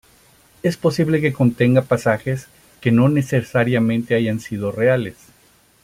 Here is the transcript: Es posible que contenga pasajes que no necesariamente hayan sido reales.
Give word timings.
Es 0.63 0.77
posible 0.77 1.21
que 1.21 1.31
contenga 1.31 1.83
pasajes 1.83 2.47
que 2.81 2.89
no 2.89 3.07
necesariamente 3.07 4.15
hayan 4.15 4.39
sido 4.39 4.71
reales. 4.71 5.15